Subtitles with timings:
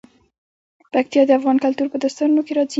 [0.93, 2.69] پکتیا د افغان کلتور په داستانونو کې راځي.